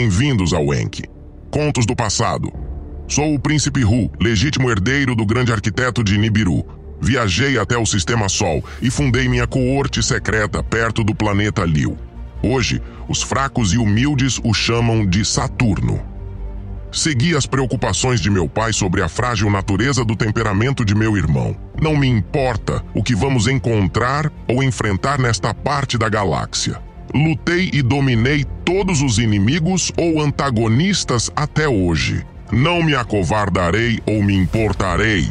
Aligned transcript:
Bem-vindos 0.00 0.54
ao 0.54 0.72
Enki. 0.72 1.02
Contos 1.50 1.84
do 1.84 1.94
passado. 1.94 2.50
Sou 3.06 3.34
o 3.34 3.38
príncipe 3.38 3.84
Hu, 3.84 4.10
legítimo 4.18 4.70
herdeiro 4.70 5.14
do 5.14 5.26
grande 5.26 5.52
arquiteto 5.52 6.02
de 6.02 6.16
Nibiru. 6.16 6.64
Viajei 7.02 7.58
até 7.58 7.76
o 7.76 7.84
sistema 7.84 8.26
Sol 8.26 8.64
e 8.80 8.90
fundei 8.90 9.28
minha 9.28 9.46
coorte 9.46 10.02
secreta 10.02 10.62
perto 10.62 11.04
do 11.04 11.14
planeta 11.14 11.66
Liu. 11.66 11.98
Hoje, 12.42 12.80
os 13.10 13.20
fracos 13.20 13.74
e 13.74 13.76
humildes 13.76 14.40
o 14.42 14.54
chamam 14.54 15.06
de 15.06 15.22
Saturno. 15.22 16.00
Segui 16.90 17.36
as 17.36 17.44
preocupações 17.44 18.22
de 18.22 18.30
meu 18.30 18.48
pai 18.48 18.72
sobre 18.72 19.02
a 19.02 19.08
frágil 19.08 19.50
natureza 19.50 20.02
do 20.02 20.16
temperamento 20.16 20.82
de 20.82 20.94
meu 20.94 21.14
irmão. 21.14 21.54
Não 21.78 21.94
me 21.94 22.08
importa 22.08 22.82
o 22.94 23.02
que 23.02 23.14
vamos 23.14 23.46
encontrar 23.46 24.32
ou 24.48 24.62
enfrentar 24.62 25.18
nesta 25.18 25.52
parte 25.52 25.98
da 25.98 26.08
galáxia. 26.08 26.80
Lutei 27.14 27.70
e 27.72 27.82
dominei 27.82 28.44
todos 28.64 29.02
os 29.02 29.18
inimigos 29.18 29.90
ou 29.96 30.20
antagonistas 30.20 31.30
até 31.34 31.68
hoje. 31.68 32.24
Não 32.52 32.82
me 32.82 32.94
acovardarei 32.94 34.00
ou 34.06 34.22
me 34.22 34.34
importarei. 34.34 35.28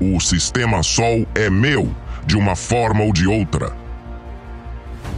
O 0.00 0.18
sistema 0.18 0.82
Sol 0.82 1.26
é 1.34 1.50
meu, 1.50 1.94
de 2.24 2.36
uma 2.36 2.56
forma 2.56 3.04
ou 3.04 3.12
de 3.12 3.26
outra. 3.26 3.76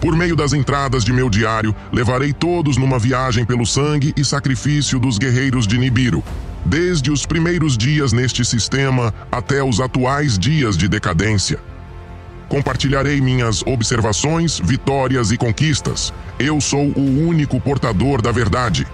Por 0.00 0.16
meio 0.16 0.34
das 0.34 0.52
entradas 0.52 1.04
de 1.04 1.12
meu 1.12 1.30
diário, 1.30 1.74
levarei 1.92 2.32
todos 2.32 2.76
numa 2.76 2.98
viagem 2.98 3.44
pelo 3.44 3.64
sangue 3.64 4.12
e 4.16 4.24
sacrifício 4.24 4.98
dos 4.98 5.18
guerreiros 5.18 5.68
de 5.68 5.78
Nibiru, 5.78 6.24
desde 6.64 7.12
os 7.12 7.24
primeiros 7.24 7.78
dias 7.78 8.12
neste 8.12 8.44
sistema 8.44 9.14
até 9.30 9.62
os 9.62 9.78
atuais 9.78 10.36
dias 10.36 10.76
de 10.76 10.88
decadência. 10.88 11.60
Compartilharei 12.52 13.18
minhas 13.18 13.62
observações, 13.62 14.60
vitórias 14.62 15.30
e 15.30 15.38
conquistas. 15.38 16.12
Eu 16.38 16.60
sou 16.60 16.84
o 16.84 17.26
único 17.26 17.58
portador 17.58 18.20
da 18.20 18.30
verdade. 18.30 18.86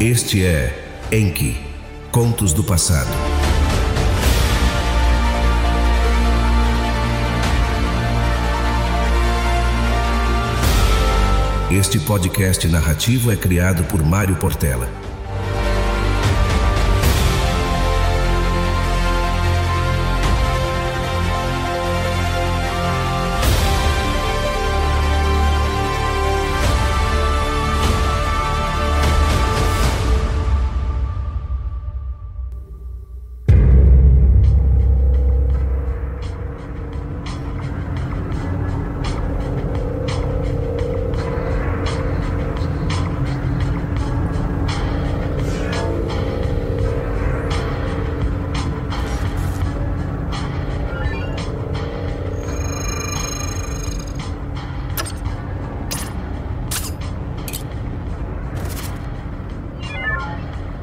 Este 0.00 0.46
é 0.46 1.08
Enki 1.12 1.60
Contos 2.10 2.54
do 2.54 2.64
Passado. 2.64 3.29
Este 11.72 12.00
podcast 12.00 12.66
narrativo 12.66 13.30
é 13.30 13.36
criado 13.36 13.84
por 13.84 14.02
Mário 14.02 14.34
Portela. 14.34 15.09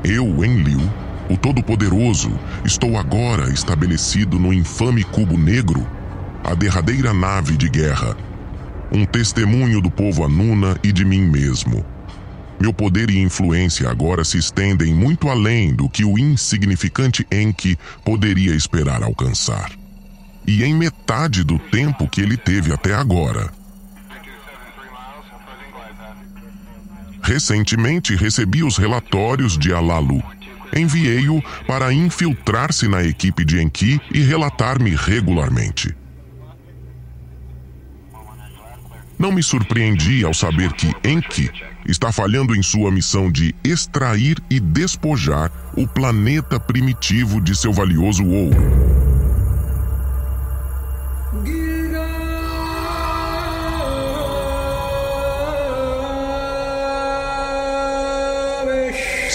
Eu, 0.09 0.45
Enlil, 0.45 0.79
o 1.29 1.35
Todo-Poderoso, 1.35 2.31
estou 2.63 2.97
agora 2.97 3.51
estabelecido 3.51 4.39
no 4.39 4.53
infame 4.53 5.03
Cubo 5.03 5.37
Negro, 5.37 5.85
a 6.45 6.55
derradeira 6.55 7.13
nave 7.13 7.57
de 7.57 7.67
guerra, 7.67 8.15
um 8.89 9.05
testemunho 9.05 9.81
do 9.81 9.91
povo 9.91 10.23
Anuna 10.23 10.79
e 10.81 10.93
de 10.93 11.03
mim 11.03 11.23
mesmo. 11.23 11.85
Meu 12.57 12.71
poder 12.71 13.09
e 13.09 13.19
influência 13.19 13.89
agora 13.89 14.23
se 14.23 14.37
estendem 14.37 14.93
muito 14.93 15.27
além 15.27 15.75
do 15.75 15.89
que 15.89 16.05
o 16.05 16.17
insignificante 16.17 17.27
Enki 17.29 17.77
poderia 18.05 18.55
esperar 18.55 19.03
alcançar. 19.03 19.69
E 20.47 20.63
em 20.63 20.73
metade 20.73 21.43
do 21.43 21.59
tempo 21.59 22.07
que 22.07 22.21
ele 22.21 22.37
teve 22.37 22.71
até 22.71 22.93
agora. 22.93 23.51
Recentemente 27.27 28.15
recebi 28.15 28.63
os 28.63 28.77
relatórios 28.77 29.57
de 29.57 29.73
Alalu. 29.73 30.23
Enviei-o 30.73 31.43
para 31.67 31.91
infiltrar-se 31.91 32.87
na 32.87 33.03
equipe 33.03 33.43
de 33.43 33.61
Enki 33.61 33.99
e 34.13 34.21
relatar-me 34.21 34.95
regularmente. 34.95 35.93
Não 39.19 39.29
me 39.29 39.43
surpreendi 39.43 40.23
ao 40.23 40.33
saber 40.33 40.71
que 40.71 40.87
Enki 41.03 41.51
está 41.85 42.13
falhando 42.13 42.55
em 42.55 42.63
sua 42.63 42.89
missão 42.89 43.29
de 43.29 43.53
extrair 43.61 44.41
e 44.49 44.57
despojar 44.57 45.51
o 45.75 45.85
planeta 45.85 46.57
primitivo 46.57 47.41
de 47.41 47.53
seu 47.57 47.73
valioso 47.73 48.25
ouro. 48.25 48.86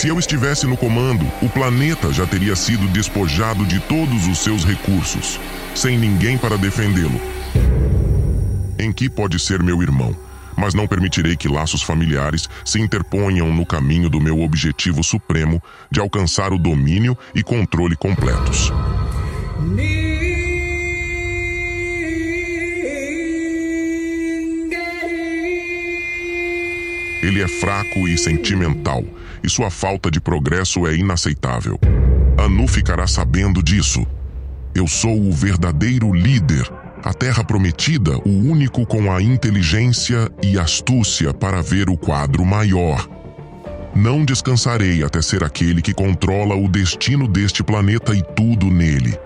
Se 0.03 0.09
eu 0.09 0.19
estivesse 0.19 0.67
no 0.67 0.77
comando, 0.77 1.25
o 1.41 1.49
planeta 1.49 2.13
já 2.13 2.27
teria 2.27 2.57
sido 2.57 2.89
despojado 2.89 3.65
de 3.65 3.79
todos 3.79 4.27
os 4.27 4.39
seus 4.39 4.65
recursos, 4.65 5.39
sem 5.77 5.97
ninguém 5.97 6.37
para 6.37 6.59
defendê-lo. 6.59 7.21
Enki 8.81 9.09
pode 9.09 9.39
ser 9.39 9.63
meu 9.63 9.81
irmão, 9.81 10.13
mas 10.57 10.75
não 10.75 10.89
permitirei 10.89 11.37
que 11.37 11.47
laços 11.47 11.83
familiares 11.83 12.49
se 12.65 12.81
interponham 12.81 13.55
no 13.55 13.65
caminho 13.65 14.11
do 14.11 14.21
meu 14.21 14.41
objetivo 14.41 15.05
supremo 15.05 15.63
de 15.89 16.01
alcançar 16.01 16.53
o 16.53 16.59
domínio 16.59 17.17
e 17.33 17.41
controle 17.45 17.95
completos. 17.95 18.73
Ele 27.23 27.41
é 27.41 27.47
fraco 27.47 28.09
e 28.09 28.19
sentimental, 28.19 29.05
e 29.45 29.49
sua 29.49 29.71
falta 29.71 30.11
de 30.11 30.21
progresso 30.21 30.87
é 30.89 30.97
inaceitável. 30.97 31.79
Anu 32.37 32.67
ficará 32.67 33.07
sabendo 33.07 33.63
disso. 33.63 34.05
Eu 34.75 34.89
sou 34.89 35.17
o 35.17 35.31
verdadeiro 35.31 36.13
líder, 36.13 36.69
a 37.05 37.15
Terra 37.15 37.45
Prometida, 37.45 38.17
o 38.27 38.51
único 38.51 38.85
com 38.85 39.13
a 39.13 39.23
inteligência 39.23 40.29
e 40.43 40.59
astúcia 40.59 41.33
para 41.33 41.63
ver 41.63 41.89
o 41.89 41.97
quadro 41.97 42.45
maior. 42.45 43.09
Não 43.95 44.25
descansarei 44.25 45.05
até 45.05 45.23
ser 45.23 45.45
aquele 45.45 45.83
que 45.83 45.93
controla 45.93 46.57
o 46.57 46.67
destino 46.67 47.29
deste 47.29 47.63
planeta 47.63 48.15
e 48.15 48.23
tudo 48.35 48.67
nele. 48.67 49.17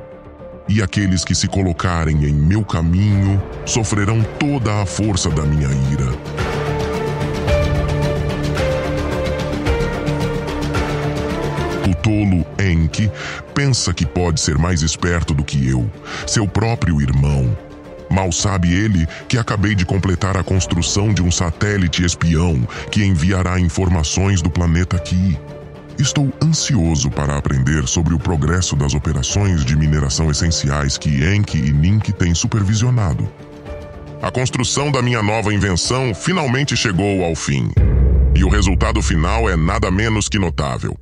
E 0.69 0.83
aqueles 0.83 1.25
que 1.25 1.35
se 1.35 1.47
colocarem 1.47 2.25
em 2.25 2.35
meu 2.35 2.65
caminho 2.65 3.41
sofrerão 3.65 4.23
toda 4.39 4.83
a 4.83 4.85
força 4.85 5.31
da 5.31 5.43
minha 5.45 5.69
ira. 5.93 6.56
Tolo 12.07 12.47
Enki 12.57 13.11
pensa 13.53 13.93
que 13.93 14.07
pode 14.07 14.41
ser 14.41 14.57
mais 14.57 14.81
esperto 14.81 15.35
do 15.35 15.43
que 15.43 15.69
eu, 15.69 15.91
seu 16.25 16.47
próprio 16.47 17.03
irmão. 17.03 17.59
Mal 18.09 18.31
sabe 18.31 18.73
ele 18.73 19.09
que 19.29 19.37
acabei 19.37 19.75
de 19.75 19.85
completar 19.85 20.37
a 20.37 20.45
construção 20.45 21.13
de 21.13 21.21
um 21.21 21.33
satélite 21.33 22.05
espião 22.05 22.63
que 22.93 23.05
enviará 23.05 23.59
informações 23.59 24.41
do 24.41 24.49
planeta 24.49 24.97
aqui. 24.97 25.37
Estou 25.99 26.33
ansioso 26.41 27.11
para 27.11 27.37
aprender 27.37 27.89
sobre 27.89 28.15
o 28.15 28.21
progresso 28.21 28.77
das 28.77 28.95
operações 28.95 29.65
de 29.65 29.77
mineração 29.77 30.31
essenciais 30.31 30.97
que 30.97 31.09
Enki 31.09 31.59
e 31.59 31.73
Nink 31.73 32.13
têm 32.13 32.37
supervisionado. 32.37 33.29
A 34.23 34.31
construção 34.31 34.93
da 34.93 35.03
minha 35.03 35.25
nova 35.25 35.53
invenção 35.53 36.15
finalmente 36.15 36.77
chegou 36.77 37.25
ao 37.25 37.35
fim. 37.35 37.69
E 38.33 38.45
o 38.45 38.49
resultado 38.49 39.03
final 39.03 39.51
é 39.51 39.57
nada 39.57 39.91
menos 39.91 40.29
que 40.29 40.39
notável. 40.39 40.97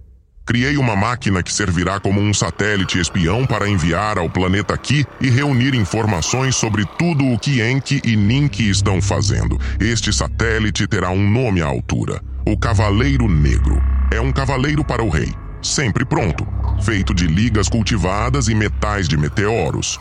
Criei 0.47 0.77
uma 0.77 0.95
máquina 0.95 1.43
que 1.43 1.53
servirá 1.53 1.99
como 1.99 2.21
um 2.21 2.35
satélite 2.35 3.01
espião 3.01 3.47
para 3.47 3.67
enviar 3.67 4.19
ao 4.19 4.29
planeta 4.29 4.77
Ki 4.77 5.07
e 5.19 5.31
reunir 5.31 5.75
informações 5.75 6.55
sobre 6.55 6.85
tudo 6.99 7.25
o 7.25 7.39
que 7.39 7.63
Enki 7.63 8.03
e 8.05 8.15
Ninki 8.15 8.69
estão 8.69 9.01
fazendo. 9.01 9.59
Este 9.81 10.13
satélite 10.13 10.87
terá 10.87 11.11
um 11.11 11.31
nome 11.31 11.63
à 11.63 11.67
altura: 11.67 12.21
o 12.47 12.59
Cavaleiro 12.59 13.27
Negro. 13.27 13.83
é 14.13 14.21
um 14.21 14.31
cavaleiro 14.31 14.85
para 14.85 15.03
o 15.03 15.09
rei, 15.09 15.33
sempre 15.63 16.05
pronto, 16.05 16.47
feito 16.83 17.15
de 17.15 17.27
ligas 17.27 17.67
cultivadas 17.67 18.47
e 18.47 18.55
metais 18.55 19.09
de 19.09 19.17
meteoros. 19.17 19.99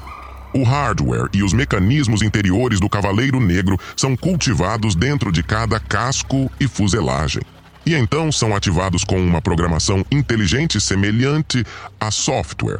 O 0.54 0.64
hardware 0.64 1.30
e 1.34 1.42
os 1.42 1.54
mecanismos 1.54 2.22
interiores 2.22 2.82
do 2.82 2.90
Cavaleiro 2.90 3.40
Negro 3.40 3.80
são 3.96 4.16
cultivados 4.16 4.94
dentro 4.94 5.32
de 5.32 5.42
cada 5.42 5.80
casco 5.80 6.52
e 6.60 6.68
fuselagem. 6.68 7.42
E 7.86 7.96
então 7.96 8.32
são 8.32 8.56
ativados 8.56 9.04
com 9.04 9.22
uma 9.22 9.42
programação 9.42 10.06
inteligente 10.10 10.80
semelhante 10.80 11.66
a 12.00 12.10
software, 12.10 12.80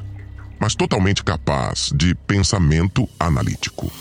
mas 0.60 0.76
totalmente 0.76 1.24
capaz 1.24 1.92
de 1.94 2.16
pensamento 2.16 3.08
analítico. 3.20 3.92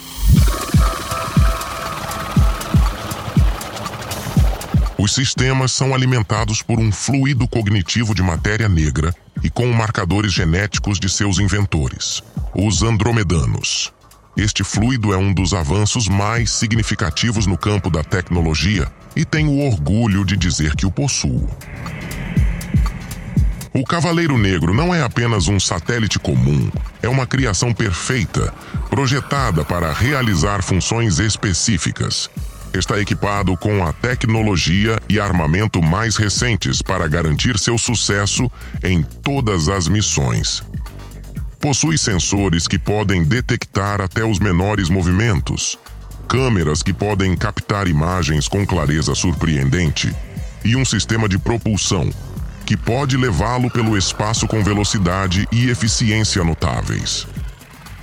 Os 4.97 5.13
sistemas 5.13 5.73
são 5.73 5.93
alimentados 5.93 6.63
por 6.63 6.79
um 6.79 6.93
fluido 6.93 7.49
cognitivo 7.49 8.15
de 8.15 8.23
matéria 8.23 8.69
negra 8.69 9.13
e 9.43 9.51
com 9.51 9.67
marcadores 9.73 10.33
genéticos 10.33 11.01
de 11.01 11.09
seus 11.09 11.41
inventores, 11.41 12.23
os 12.55 12.85
andromedanos. 12.85 13.93
Este 14.37 14.65
fluido 14.65 15.13
é 15.13 15.17
um 15.17 15.33
dos 15.33 15.53
avanços 15.53 16.09
mais 16.09 16.51
significativos 16.51 17.47
no 17.47 17.59
campo 17.59 17.91
da 17.91 18.03
tecnologia 18.03 18.91
e 19.15 19.27
tenho 19.27 19.59
orgulho 19.67 20.25
de 20.25 20.39
dizer 20.39 20.75
que 20.75 20.87
o 20.87 20.91
possuo. 20.91 21.49
O 23.75 23.85
Cavaleiro 23.85 24.39
Negro 24.39 24.73
não 24.73 24.95
é 24.95 25.03
apenas 25.03 25.49
um 25.49 25.61
satélite 25.61 26.19
comum, 26.19 26.71
é 27.03 27.09
uma 27.09 27.27
criação 27.27 27.75
perfeita, 27.75 28.53
projetada 28.89 29.65
para 29.65 29.93
realizar 29.93 30.63
funções 30.63 31.19
específicas. 31.19 32.31
Está 32.73 32.99
equipado 32.99 33.55
com 33.59 33.85
a 33.87 33.93
tecnologia 33.93 34.99
e 35.11 35.21
armamento 35.21 35.83
mais 35.83 36.17
recentes 36.17 36.81
para 36.81 37.07
garantir 37.07 37.59
seu 37.59 37.77
sucesso 37.77 38.51
em 38.83 39.03
todas 39.03 39.69
as 39.69 39.89
missões. 39.89 40.63
Possui 41.63 41.97
sensores 41.97 42.67
que 42.67 42.77
podem 42.77 43.23
detectar 43.23 44.01
até 44.01 44.25
os 44.25 44.41
menores 44.41 44.89
movimentos, 44.89 45.79
câmeras 46.29 46.83
que 46.83 46.93
podem 46.93 47.37
captar 47.37 47.87
imagens 47.87 48.49
com 48.49 48.67
clareza 48.67 49.15
surpreendente 49.15 50.13
e 50.65 50.75
um 50.75 50.85
sistema 50.85 51.29
de 51.29 51.39
propulsão 51.39 52.11
que 52.67 52.77
pode 52.77 53.17
levá-lo 53.17 53.71
pelo 53.71 53.97
espaço 53.97 54.49
com 54.49 54.61
velocidade 54.65 55.47
e 55.53 55.71
eficiência 55.71 56.43
notáveis. 56.43 57.29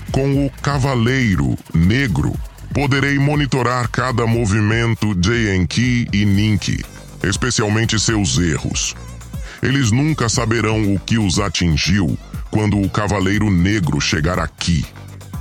Com 0.09 0.45
o 0.45 0.49
Cavaleiro 0.61 1.57
Negro, 1.73 2.33
poderei 2.73 3.19
monitorar 3.19 3.89
cada 3.89 4.25
movimento 4.25 5.13
de 5.13 5.53
Enki 5.53 6.07
e 6.13 6.23
Ninki, 6.23 6.81
especialmente 7.23 7.99
seus 7.99 8.37
erros. 8.37 8.95
Eles 9.61 9.91
nunca 9.91 10.29
saberão 10.29 10.93
o 10.93 10.99
que 10.99 11.17
os 11.17 11.39
atingiu 11.39 12.17
quando 12.49 12.81
o 12.81 12.89
Cavaleiro 12.89 13.49
Negro 13.49 13.99
chegar 13.99 14.39
aqui. 14.39 14.85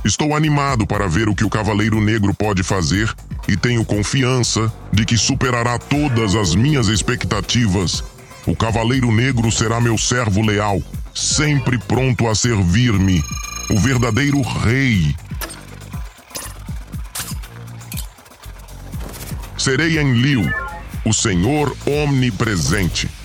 Estou 0.03 0.35
animado 0.35 0.87
para 0.87 1.07
ver 1.07 1.27
o 1.27 1.35
que 1.35 1.43
o 1.43 1.49
Cavaleiro 1.49 1.99
Negro 1.99 2.33
pode 2.33 2.63
fazer 2.63 3.13
e 3.47 3.57
tenho 3.57 3.83
confiança 3.83 4.71
de 4.93 5.05
que 5.05 5.17
superará 5.17 5.77
todas 5.77 6.35
as 6.35 6.55
minhas 6.55 6.87
expectativas. 6.87 8.03
O 8.45 8.55
Cavaleiro 8.55 9.11
Negro 9.11 9.51
será 9.51 9.81
meu 9.81 9.97
servo 9.97 10.41
leal, 10.41 10.81
sempre 11.13 11.77
pronto 11.77 12.27
a 12.27 12.35
servir-me, 12.35 13.23
o 13.69 13.79
verdadeiro 13.79 14.41
rei. 14.41 15.15
Serei 19.57 19.99
em 19.99 20.13
Liu, 20.13 20.45
o 21.05 21.13
Senhor 21.13 21.75
Omnipresente. 21.85 23.18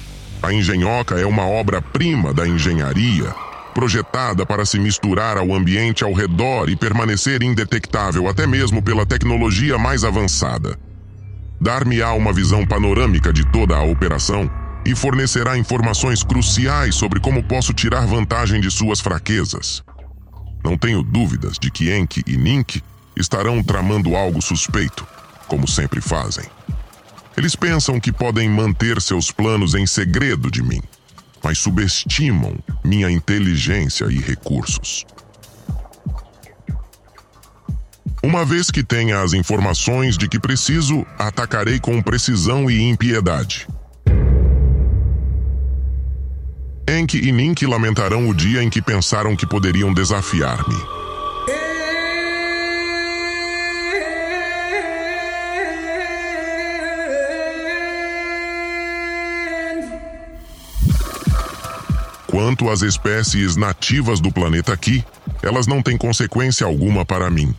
A 0.44 0.52
engenhoca 0.52 1.19
é 1.19 1.25
uma 1.25 1.46
obra-prima 1.46 2.35
da 2.35 2.46
engenharia 2.46 3.35
projetada 3.73 4.44
para 4.44 4.67
se 4.67 4.79
misturar 4.79 5.38
ao 5.38 5.55
ambiente 5.55 6.05
ao 6.05 6.12
redor 6.12 6.69
e 6.69 6.76
permanecer 6.76 7.43
indetectável 7.43 8.29
até 8.29 8.46
mesmo 8.46 8.82
pela 8.82 9.06
tecnologia 9.06 9.79
mais 9.79 10.05
avançada. 10.05 10.79
Dar-me-á 11.58 12.12
uma 12.12 12.31
visão 12.31 12.67
panorâmica 12.67 13.32
de 13.32 13.43
toda 13.50 13.75
a 13.75 13.82
operação 13.82 14.50
e 14.85 14.94
fornecerá 14.94 15.56
informações 15.56 16.23
cruciais 16.23 16.94
sobre 16.94 17.20
como 17.20 17.43
posso 17.43 17.73
tirar 17.73 18.06
vantagem 18.06 18.61
de 18.61 18.70
suas 18.70 19.00
fraquezas. 19.00 19.82
Não 20.62 20.76
tenho 20.76 21.02
dúvidas 21.02 21.58
de 21.58 21.70
que 21.70 21.91
Enki 21.91 22.23
e 22.26 22.37
Nink 22.37 22.82
estarão 23.17 23.62
tramando 23.62 24.14
algo 24.14 24.43
suspeito, 24.43 25.06
como 25.49 25.67
sempre 25.67 26.02
fazem. 26.02 26.44
Eles 27.36 27.56
pensam 27.56 27.98
que 27.98 28.12
podem 28.12 28.48
manter 28.48 29.00
seus 29.00 29.31
planos 29.31 29.75
em 29.75 29.86
segredo 29.86 30.50
de 30.50 30.62
mim 30.62 30.81
mas 31.44 31.58
subestimam 31.58 32.56
minha 32.82 33.10
inteligência 33.10 34.06
e 34.06 34.19
recursos. 34.19 35.04
Uma 38.22 38.46
vez 38.46 38.70
que 38.70 38.82
tenha 38.82 39.20
as 39.20 39.34
informações 39.34 40.16
de 40.16 40.26
que 40.26 40.40
preciso, 40.40 41.06
atacarei 41.19 41.78
com 41.78 42.00
precisão 42.00 42.70
e 42.70 42.81
impiedade. 42.81 43.69
Enki 46.88 47.19
e 47.19 47.31
Nink 47.31 47.66
lamentarão 47.66 48.28
o 48.31 48.34
dia 48.34 48.62
em 48.62 48.70
que 48.70 48.81
pensaram 48.81 49.36
que 49.36 49.46
poderiam 49.46 49.92
desafiar-me. 49.92 51.04
Quanto 62.34 62.69
às 62.69 62.82
espécies 62.82 63.54
nativas 63.54 64.19
do 64.19 64.28
planeta 64.28 64.72
aqui, 64.72 65.04
elas 65.40 65.69
não 65.69 65.81
têm 65.81 65.96
consequência 65.96 66.66
alguma 66.66 67.04
para 67.04 67.31
mim. 67.31 67.54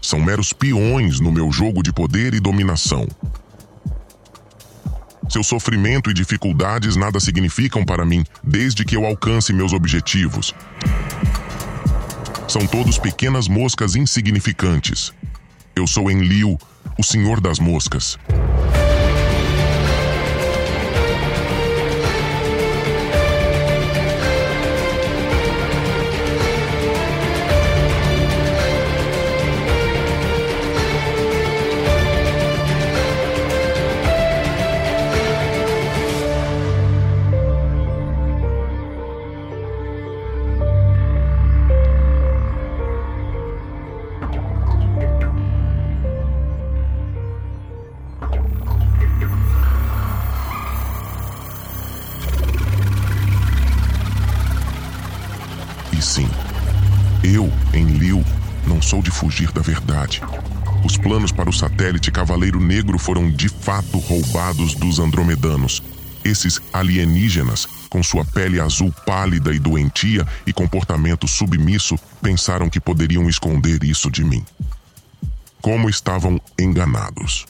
São 0.00 0.20
meros 0.20 0.52
peões 0.52 1.18
no 1.18 1.32
meu 1.32 1.50
jogo 1.50 1.82
de 1.82 1.92
poder 1.92 2.32
e 2.32 2.38
dominação. 2.38 3.08
Seu 5.28 5.42
sofrimento 5.42 6.12
e 6.12 6.14
dificuldades 6.14 6.94
nada 6.94 7.18
significam 7.18 7.84
para 7.84 8.06
mim 8.06 8.24
desde 8.40 8.84
que 8.84 8.94
eu 8.94 9.04
alcance 9.04 9.52
meus 9.52 9.72
objetivos. 9.72 10.54
São 12.46 12.64
todos 12.68 13.00
pequenas 13.00 13.48
moscas 13.48 13.96
insignificantes. 13.96 15.12
Eu 15.74 15.88
sou 15.88 16.08
Enlil, 16.08 16.56
o 16.96 17.02
senhor 17.02 17.40
das 17.40 17.58
moscas. 17.58 18.16
Eu, 57.22 57.52
em 57.74 57.84
Liu, 57.84 58.24
não 58.66 58.80
sou 58.80 59.02
de 59.02 59.10
fugir 59.10 59.52
da 59.52 59.60
verdade. 59.60 60.22
Os 60.82 60.96
planos 60.96 61.30
para 61.30 61.50
o 61.50 61.52
satélite 61.52 62.10
Cavaleiro 62.10 62.58
Negro 62.58 62.98
foram 62.98 63.30
de 63.30 63.46
fato 63.46 63.98
roubados 63.98 64.74
dos 64.74 64.98
andromedanos. 64.98 65.82
Esses 66.24 66.60
alienígenas, 66.72 67.66
com 67.90 68.02
sua 68.02 68.24
pele 68.24 68.58
azul 68.58 68.90
pálida 69.04 69.52
e 69.52 69.58
doentia 69.58 70.26
e 70.46 70.52
comportamento 70.52 71.28
submisso, 71.28 71.98
pensaram 72.22 72.70
que 72.70 72.80
poderiam 72.80 73.28
esconder 73.28 73.84
isso 73.84 74.10
de 74.10 74.24
mim. 74.24 74.42
Como 75.60 75.90
estavam 75.90 76.40
enganados. 76.58 77.44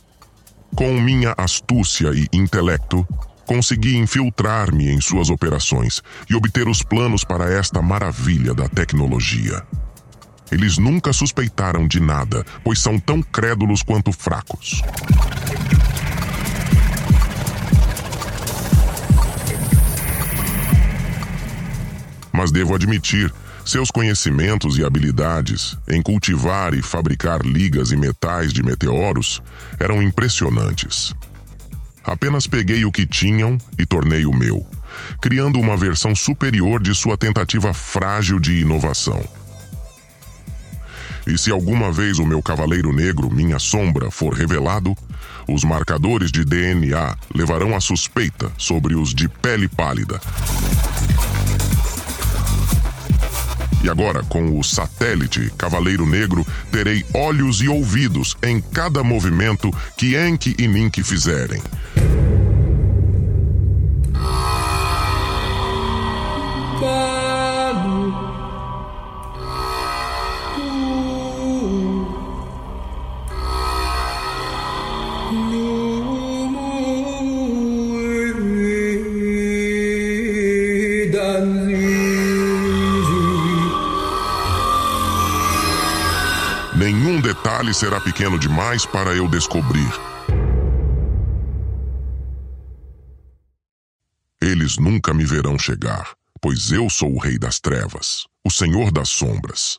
Com 0.74 1.00
minha 1.00 1.32
astúcia 1.38 2.10
e 2.12 2.26
intelecto, 2.32 3.06
consegui 3.50 3.96
infiltrar-me 3.96 4.88
em 4.90 5.00
suas 5.00 5.28
operações 5.28 6.00
e 6.30 6.36
obter 6.36 6.68
os 6.68 6.84
planos 6.84 7.24
para 7.24 7.52
esta 7.52 7.82
maravilha 7.82 8.54
da 8.54 8.68
tecnologia. 8.68 9.60
Eles 10.52 10.78
nunca 10.78 11.12
suspeitaram 11.12 11.88
de 11.88 11.98
nada, 11.98 12.46
pois 12.62 12.78
são 12.78 12.96
tão 12.96 13.20
crédulos 13.20 13.82
quanto 13.82 14.12
fracos. 14.12 14.82
Mas 22.32 22.52
devo 22.52 22.76
admitir, 22.76 23.34
seus 23.64 23.90
conhecimentos 23.90 24.78
e 24.78 24.84
habilidades 24.84 25.76
em 25.88 26.00
cultivar 26.00 26.72
e 26.72 26.82
fabricar 26.82 27.40
ligas 27.44 27.90
e 27.90 27.96
metais 27.96 28.52
de 28.52 28.62
meteoros 28.62 29.42
eram 29.80 30.00
impressionantes. 30.00 31.12
Apenas 32.04 32.46
peguei 32.46 32.84
o 32.84 32.92
que 32.92 33.06
tinham 33.06 33.58
e 33.78 33.84
tornei 33.84 34.24
o 34.24 34.32
meu, 34.32 34.66
criando 35.20 35.58
uma 35.58 35.76
versão 35.76 36.14
superior 36.14 36.82
de 36.82 36.94
sua 36.94 37.16
tentativa 37.16 37.74
frágil 37.74 38.38
de 38.38 38.60
inovação. 38.60 39.22
E 41.26 41.36
se 41.36 41.50
alguma 41.50 41.92
vez 41.92 42.18
o 42.18 42.26
meu 42.26 42.42
cavaleiro 42.42 42.92
negro, 42.92 43.30
minha 43.30 43.58
sombra, 43.58 44.10
for 44.10 44.32
revelado, 44.32 44.96
os 45.46 45.64
marcadores 45.64 46.32
de 46.32 46.44
DNA 46.44 47.16
levarão 47.34 47.76
a 47.76 47.80
suspeita 47.80 48.50
sobre 48.56 48.94
os 48.94 49.14
de 49.14 49.28
pele 49.28 49.68
pálida. 49.68 50.20
E 53.82 53.88
agora, 53.88 54.22
com 54.24 54.58
o 54.58 54.62
satélite 54.62 55.50
Cavaleiro 55.56 56.04
Negro, 56.04 56.46
terei 56.70 57.04
olhos 57.14 57.62
e 57.62 57.68
ouvidos 57.68 58.36
em 58.42 58.60
cada 58.60 59.02
movimento 59.02 59.70
que 59.96 60.16
Enki 60.16 60.54
e 60.58 60.68
Nink 60.68 61.02
fizerem. 61.02 61.62
Detalhe 87.70 87.74
será 87.74 88.00
pequeno 88.00 88.38
demais 88.38 88.84
para 88.84 89.14
eu 89.14 89.28
descobrir. 89.28 89.88
Eles 94.42 94.76
nunca 94.78 95.14
me 95.14 95.24
verão 95.24 95.58
chegar, 95.58 96.10
pois 96.40 96.72
eu 96.72 96.88
sou 96.90 97.14
o 97.14 97.18
Rei 97.18 97.38
das 97.38 97.60
Trevas, 97.60 98.26
o 98.44 98.50
Senhor 98.50 98.90
das 98.90 99.08
Sombras. 99.10 99.78